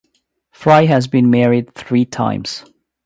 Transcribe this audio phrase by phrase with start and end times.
[0.49, 2.65] Frye has been married three times.